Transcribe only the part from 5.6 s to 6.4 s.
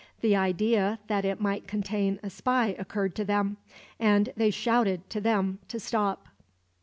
to stop.